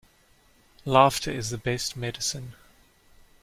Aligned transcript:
Laughter 0.83 1.29
is 1.29 1.51
the 1.51 1.59
best 1.59 1.95
medicine. 1.95 2.55